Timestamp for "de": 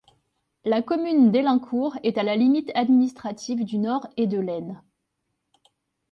4.25-4.39